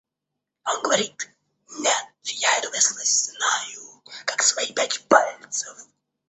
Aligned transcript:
А 0.63 0.73
он 0.73 0.81
говорит: 0.81 1.29
«Нет, 1.69 2.07
я 2.23 2.57
эту 2.57 2.71
местность 2.71 3.25
знаю, 3.35 4.01
как 4.25 4.41
свои 4.41 4.73
пять 4.73 5.03
пальцев». 5.07 5.77